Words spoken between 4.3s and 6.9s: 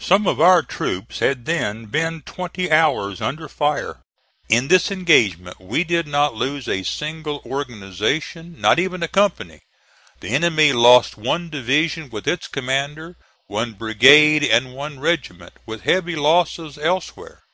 In this engagement we did not lose a